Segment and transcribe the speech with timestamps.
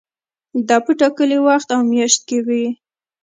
[0.67, 2.65] دا په ټاکلي وخت او میاشت کې وي.